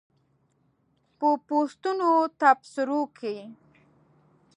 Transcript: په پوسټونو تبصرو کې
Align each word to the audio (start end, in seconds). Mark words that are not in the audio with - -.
په 1.17 1.29
پوسټونو 1.47 2.09
تبصرو 2.39 3.01
کې 3.17 3.37